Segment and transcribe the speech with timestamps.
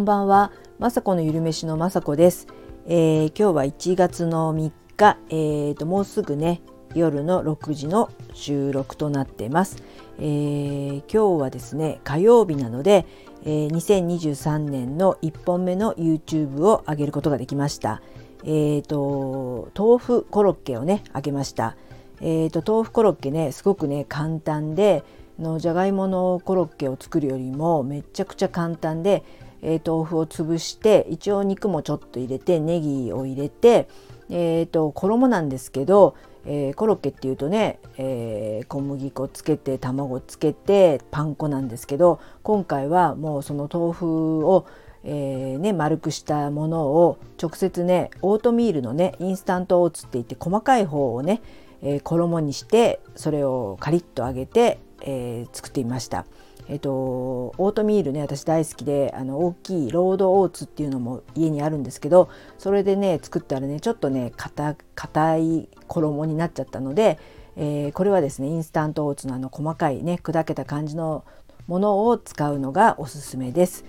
[0.00, 2.46] こんばんは、まさこのゆるめしのまさこです、
[2.86, 6.62] えー、今日は1月の3日、えーと、もうすぐね
[6.94, 9.76] 夜の6時の収録となっています、
[10.18, 13.04] えー、今日はですね火曜日なので、
[13.44, 18.00] えー、2023年の1本目の YouTube を上げることができました。
[18.44, 21.76] えーと、豆腐コロッケをね揚げました。
[22.22, 25.04] えーと、豆腐コロッケねすごくね簡単で
[25.38, 29.24] のじゃがいものコロッケを作るよりもめちゃくちゃ簡単で、
[29.62, 33.88] えー、豆腐を潰して一応肉もちょっと入れてネギを入れて、
[34.30, 44.66] えーと、衣なんですけど、えー、コロッケっていうとね、えー、小麦粉つけて卵つけてパン粉なんですけど今回はもうその豆腐を
[45.02, 51.40] えーね、丸くしたものを直接ねオートミールのねインスタントオーツって言って細かい方をね、
[51.82, 56.26] えー、衣にしてそれをカリッと揚げて、えー、作ってみました。
[56.70, 67.18] えーと、オートミールね私大好きであの大きいロードオーツっていうのも家にあるんですけどそれでね作ったらねちょっとね硬い衣になっちゃったので、
[67.56, 71.24] えー、これはですねインスタントオーツのあの細かいね砕けた感じの
[71.66, 73.84] ものを使うのがおすすめです。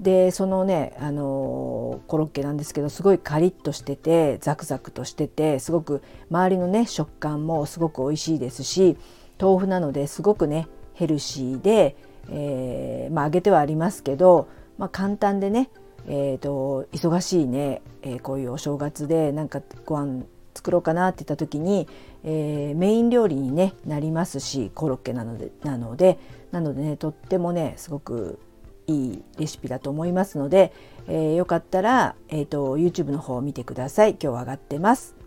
[0.00, 8.96] でそのねあのコロッケなんですけどすごいカリッとしててザクザクとしててすごく周りのね食感もすごく美味しいですし
[9.40, 11.96] 豆腐なのですごくねヘルシーで、
[12.30, 15.70] えー、まあ揚げてはありますけど、まあ、簡単でね、
[16.06, 21.88] えーと、忙しいね、えー、こういうお正月でなんかご飯作ろうかなって言った時に、
[22.24, 26.18] えー、メイン料理に、ね、なりますしコロッケなのでなので
[26.52, 28.38] なのでねとってもねすごく
[28.86, 30.72] いいレシピだと思いますので、
[31.08, 35.23] えー、よかったら、えーと、YouTube の方を見てください今日上がってます。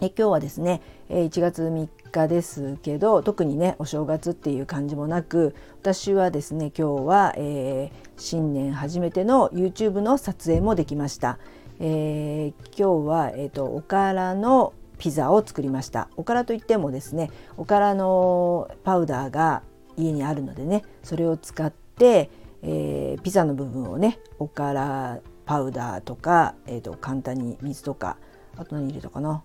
[0.00, 11.38] 今日はですね1月3日ですけど特にねお正月っていう感じもなく私はですね今日は、えー、新年初めての YouTube の撮影もできました。
[11.80, 19.62] えー、今日は、えーと、おからのピザを作りましたおからといってもですねおからのパウダーが
[19.96, 22.30] 家にあるのでねそれを使って、
[22.62, 28.16] えー、ピザの部分をねおからパウダーとか、えーと、簡単に水とか
[28.56, 29.42] あと何入れたかな？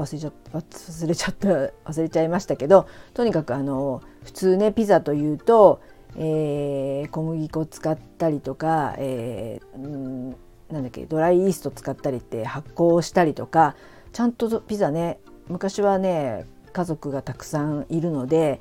[0.00, 1.48] 忘れちゃった忘れちゃった
[1.90, 5.80] 忘れちゃいましたけどとにかくあの普通ねピザというと、
[6.16, 10.30] えー、小麦粉使ったりとか、えー、ん
[10.70, 13.76] なんだっけドライイースト使ったりって発酵したりとか
[14.12, 15.18] ちゃんとピザね
[15.48, 18.60] 昔はね家族がたくさんいるので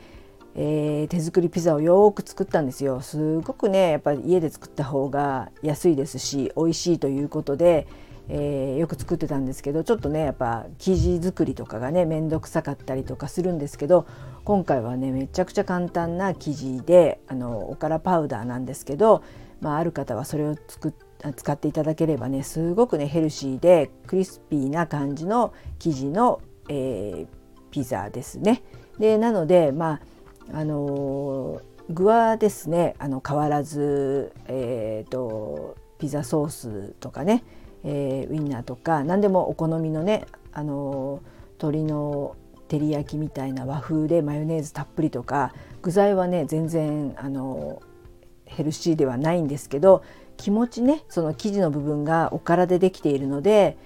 [0.55, 3.01] えー、手作りピザをよく作ったんですよ。
[3.01, 7.87] すごくねやっぱり家で作った方が安いですし美味しいということで、
[8.29, 14.05] えー、よく作ってたんですけどちょっとねやっぱ生地作りとかがね面倒くさかったりとかするんですけど
[14.43, 19.23] 今回はねめちゃくちゃ簡単な生地であのおからパウダーなんですけど、
[19.61, 20.93] まあ、ある方はそれを作
[21.35, 27.27] 使っていただければねすごくねヘルシーでクリスピーな感じの生地の、えー、
[27.71, 28.63] ピザですね。
[28.99, 29.99] でなのでま
[30.53, 37.43] ああの具はですねあの変わらず、えーと、ピザソースとかね、
[37.83, 41.21] えー、ウインナーとか何でもお好みのねあの
[41.59, 42.35] 鶏の
[42.67, 47.81] 照り焼きみたいな和風でマヨネーズたっぷりとか具材はね全然あの
[48.45, 50.03] ヘルシーではないんですけど
[50.37, 53.77] 気持ちねその生地の部分がおからでできているので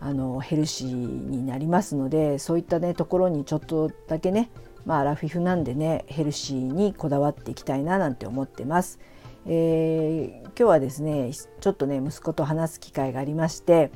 [0.00, 4.50] あのヘルシーになりますのでそういったねところにちょっとだけね
[4.84, 8.98] まあ、ラフィフなんでねヘルシーにこだわっていきたいななんて思ってます。
[9.46, 13.90] えー、今日はですねちょっとね息子と話す機会がありまして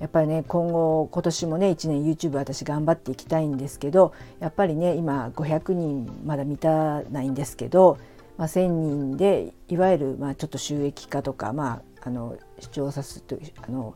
[0.00, 7.98] やっぱりね今後今年もね1年 YouTube 私頑張っていきたいんですけどやっぱりね今500人まだ満たないんですけど、
[8.38, 13.94] まあ、1,000人でいわゆるまあちょっと収益化とか、まあ、あの視聴者数とあの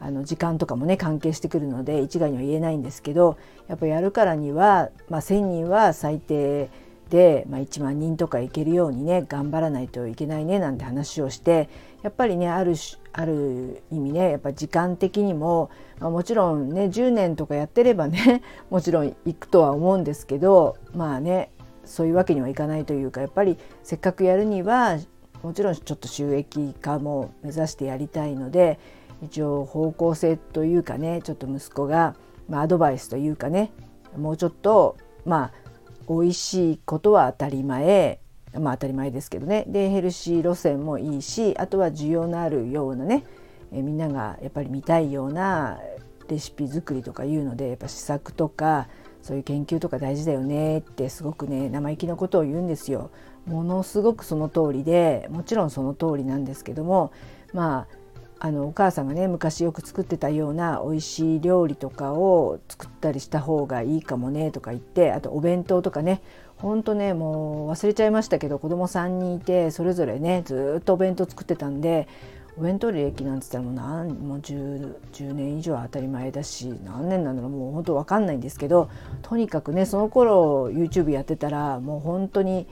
[0.00, 3.36] あの時間とかもね関係してくるので一概には言えないんですけど
[3.68, 6.70] やっぱりやるからには、まあ、1,000人は最低
[7.12, 11.68] で、まあ、1万人とかいけるようにね頑張らないといけないねなんて話をして
[12.02, 12.74] やっぱりねある
[13.12, 15.70] ある意味ねやっぱ時間的にも、
[16.00, 21.50] まあ、もちろんね10年とかやってればね もちろん行くとは思うんですけどまあね
[21.84, 24.96] そういうわけにはいかないというかやっぱりせっかくやるには
[25.42, 28.78] もちろんちょっと収益化も目指してやりたいので
[29.22, 32.14] 一応方向性というかねちょっと息子が、
[32.48, 33.70] まあ、アドバイスというかね
[34.16, 35.61] もうちょっとまあ
[36.08, 38.20] 美味しいことは当たり前
[38.58, 43.24] まあ当たり前ですけどねでヘルシー路線もいいしあとは需要のあるようなね
[43.72, 45.80] えみんながやっぱり見たいような
[46.28, 48.88] レシピ作りとかいうのでやっぱ試作とか
[49.22, 53.10] そういう研究とか大事だよねってすごくね生意気なことを言うんですよ。
[53.46, 57.12] ものすごくその通りでもちろんその通りなんですけども
[57.52, 58.01] まあ
[58.44, 66.20] あのお母さんがね昔よく作ってたような美味しい料理とかを作ったりした方がいいかもねとか言ってあとお弁当とかね
[66.56, 72.08] ほんとねもう忘れちゃいましたけど子供3人いてそれぞれねずっとお弁当作ってたんで
[72.56, 78.90] お弁当歴なんて言ったらもう何もう 10, 10年以上は当たり前だし何年なんだろうもう本当分かんないんですけど
[79.22, 82.66] とにかくねその頃 YouTube やってたらもう本当に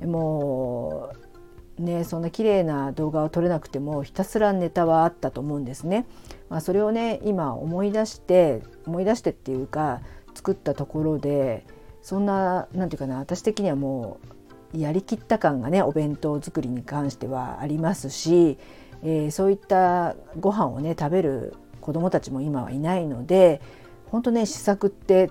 [0.00, 1.21] もう
[1.82, 6.06] ね、そんな綺麗な動画を撮れなくてもひたすらネタはあったと思うんですね。
[6.48, 10.00] まあ、それをね今思い出して思い出してっていうか
[10.34, 11.64] 作ったところで
[12.02, 14.18] そんな何て言うかな私的にはも
[14.74, 18.58] うやりきった感がねお弁当作りに関してはありますし、
[19.02, 23.60] えー、そういったご飯をね食べる子どもたちも今はいないので
[24.10, 25.30] 本当ね試作って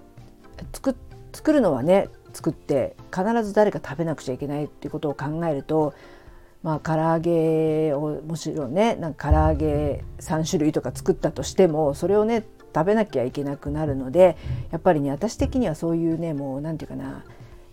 [0.73, 0.95] 作
[1.33, 5.93] 作るのはね作って必ず誰か食べなくちゃいけないっていうことを考えると
[6.63, 14.37] まあ唐揚げをもちろんねなんか唐揚げ3種類とか作ったとしてもそれをね食べなきゃいけなくなるので
[14.71, 17.25] やっぱりね私的にはそういうねもう何て言うかな、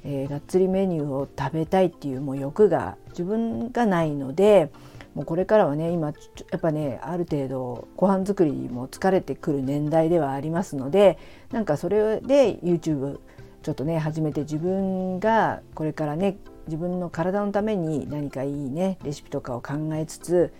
[0.04, 4.70] えー、がっつりメニューを食べたいっていうもう欲が自分がないので
[5.14, 6.12] もうこれからはね今や
[6.56, 11.18] っぱねある程度ご飯作りも疲れてくる年代ではありますので
[11.50, 13.18] なんかそれで YouTube
[13.62, 16.38] ちょっとね始めて自分がこれからね
[16.68, 20.52] 自分の体のために何かいいねレシピとかを考えつつ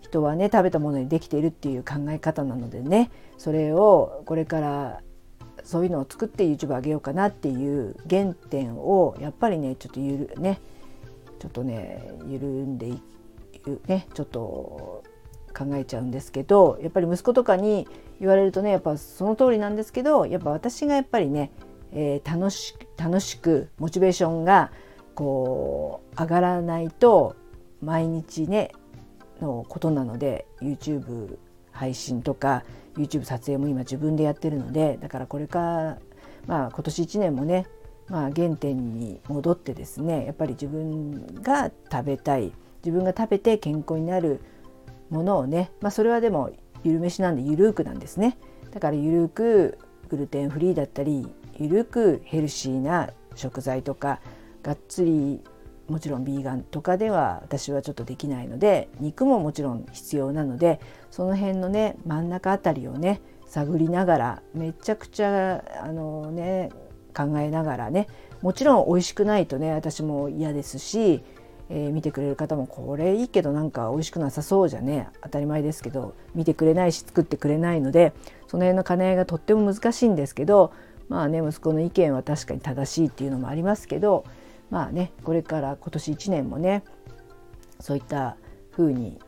[0.00, 5.00] 人はね食べたものにできているっていう考え方なのでねそれをこれから
[5.64, 10.60] そういうのを作って YouTube 上げようかなっていう原点をやっぱりねちょっとゆるね
[11.38, 13.00] ちょっとね緩んでい
[13.58, 15.04] くねちょっと
[15.56, 17.88] 考えちゃうんですけどやっぱり息子とかに
[18.20, 21.50] 言われるとねやっぱその通りなんですけどやっぱ私がやっぱりね、
[21.92, 24.70] えー、楽し楽しくモチベーションが
[25.18, 27.34] こう上がらないと
[27.82, 28.70] 毎日ね
[29.40, 31.38] のことなので YouTube
[31.72, 32.62] 配信とか
[32.96, 35.98] YouTube 撮影も今自分でやってるのでだからこれから
[36.46, 37.66] まあ今年1年もね
[38.06, 42.52] まあ原点に戻ってですねやっぱり自分が食べたい
[42.84, 44.40] 自分が食べて健康になる
[45.10, 46.52] ものをねまあそれはでも
[46.84, 48.38] ゆる飯なんでゆるーくなんですね。
[48.70, 49.78] だからゆるく
[50.10, 51.26] グルテンフリーだったり
[51.58, 54.20] ゆるくヘルシーな食材とか
[54.62, 55.40] がっつり
[55.88, 66.70] もちろんビーガンとかでは私はちょっとできないので肉ももちろん必要なのでその辺のね真ん中あたりをね探りながらめちゃくちゃあのね
[67.16, 68.06] 考えながらね
[68.42, 71.22] もちろん美味しくないとね私も嫌ですし、
[71.70, 78.12] えー、見てくれる方もこれいいけどなんか美味しくなさそうじゃね当たり前ですけど見てくれないし作ってくれないので
[78.46, 80.72] その辺の兼ね合いがとっても難しいんですけど
[81.08, 84.24] まあね息子の意見は確かに正しいっていうのもありますけど
[84.70, 86.84] まあねこれから今年1年もね
[87.80, 88.36] そういった
[88.72, 89.18] 風に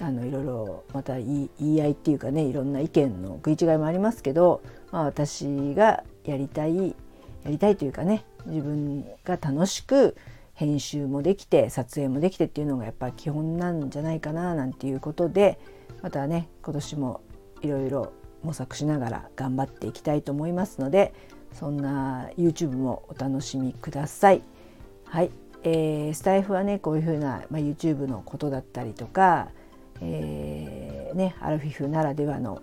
[0.00, 4.62] あのいろいろまた言い合いっていうかねいろんな意見の食い違いもありますけど、
[4.92, 6.94] まあ、私がやりたい
[7.44, 10.16] やりたいというかね自分が楽しく
[10.54, 15.58] 編集もできて撮影もできてっていうのがやっぱ基本なんじゃないかななんていうことで
[16.02, 17.20] またね今年も
[17.62, 18.12] いろいろ
[18.42, 21.14] 模索しながら頑張っていきたいと思いますので
[21.52, 24.42] そんな YouTube もお楽しみください。
[25.16, 25.30] はい、
[25.62, 29.48] えー、スタイフはねこういうふうな、まあ、YouTube のことだったりとか、
[30.02, 32.60] えー、ね、アルフィフならではの、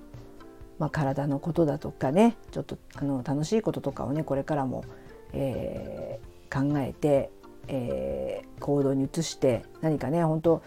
[0.78, 4.86] まあ、体のことだとかねちょっとあの楽しいこととかをねこれからも、
[5.34, 7.32] えー、考えて、
[7.70, 10.62] えー、行動に移して何かね本当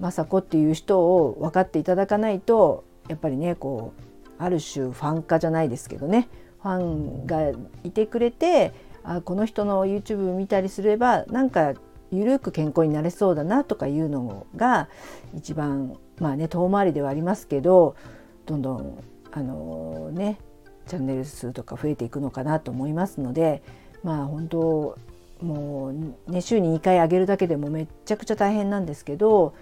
[0.00, 6.28] 雅子っていう人を分かっていただかないとやっぱりねこうある種ファン化じゃないですけどね
[6.60, 7.52] ファンが
[7.84, 11.72] いてくれてあこの人の YouTube 見たりすればなんか
[12.10, 14.88] ゆるく健康になれそうだなとかいうのが
[15.34, 17.96] 一番まあね遠回りではありますけど
[18.44, 20.38] どんどんあのね
[20.86, 23.62] チャンネル数とか増えていくのかなと思いますので
[24.02, 24.98] まあ本当
[25.40, 25.88] も
[26.26, 29.54] うね週に2回上げるだけでもめっちゃくちゃ大変なんですけど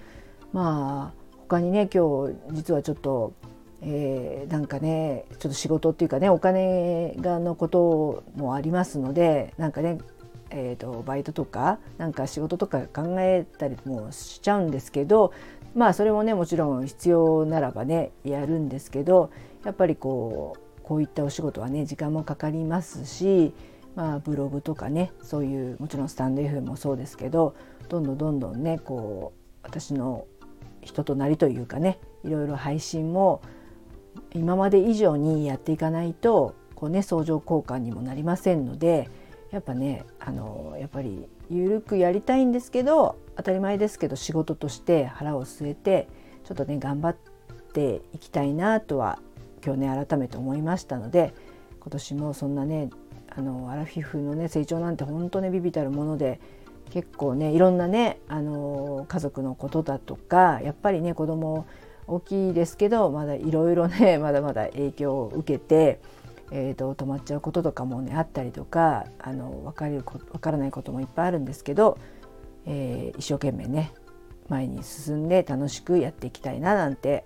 [0.52, 3.32] まあ他にね今日実はちょっと
[3.88, 9.98] えー、なんかねちょっと仕事っていうかねお金がのこともありますのでなんかね
[10.50, 15.32] えーと、バイトとかなんか仕事とか考えたりもしちゃうんですけど
[15.74, 19.30] まあそれもねもちろん必要ならばねやるんですけど
[19.64, 23.52] やっぱりこうこういったお仕事はね時間もかかりますし、
[23.96, 27.56] まあ、ブログとかねそういうもちろんスタンド F もそうですけど
[27.88, 30.26] どんどんどんどんねこう私の
[30.80, 33.42] 人となりというかねいろいろ配信も
[34.34, 39.08] 今まで以上にやっていかないとこう、ね、相乗効果にもなりませんので
[39.50, 46.08] やっぱねあのやっぱり緩くやりたいんですけど当たり前ですけど仕事として腹を据えて
[46.44, 47.16] ちょっとね頑張っ
[47.72, 49.18] ていきたいなとは
[49.64, 51.34] 今日ね改めて思いましたので
[51.80, 52.90] 今年もそんなね
[53.34, 56.40] あのアラフィフのね成長なんて本当ねビビたるもので
[56.90, 61.66] 結構ねいろんなねあの家族のことだとかやっぱりね子供
[62.06, 66.00] 大きいですけどまだいろいろね まだまだ影響を受けて、
[66.50, 71.98] えーと、止まっちゃうこととかもねあったりとかあの分かる分からないこともいっぱいあるんですけど、
[72.66, 73.92] えー、一生懸命ね
[74.48, 77.24] 前に進んで楽しくやっていきたいななんて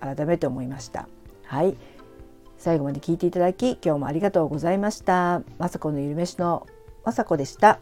[0.00, 1.08] 改めて思いました。
[1.44, 1.76] はい
[2.56, 5.42] 最後まで聞いていただき今日もありがとうございました。
[5.58, 6.66] まさこのゆるめしの
[7.04, 7.80] まさこでした。